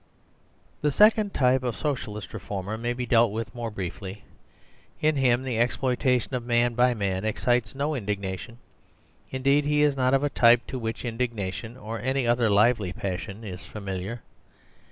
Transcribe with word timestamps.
(b) 0.81 0.87
The 0.87 0.91
second 0.91 1.31
type 1.31 1.61
of 1.61 1.75
socialist 1.75 2.33
reformer 2.33 2.75
may 2.75 2.91
be 2.91 3.05
dealt 3.05 3.31
with 3.31 3.53
more 3.53 3.69
briefly. 3.69 4.23
In 4.99 5.15
him 5.15 5.43
the 5.43 5.59
exploitation 5.59 6.33
of 6.33 6.43
man 6.43 6.73
by 6.73 6.95
man 6.95 7.23
excites 7.23 7.75
no 7.75 7.93
indignation. 7.93 8.57
Indeed, 9.29 9.63
he 9.65 9.83
is 9.83 9.95
not 9.95 10.15
of 10.15 10.23
a 10.23 10.29
type 10.31 10.65
to 10.69 10.79
which 10.79 11.05
indignation 11.05 11.77
or 11.77 11.99
any 11.99 12.25
other 12.25 12.49
lively 12.49 12.91
passion 12.91 13.43
is 13.43 13.63
familiar. 13.63 14.23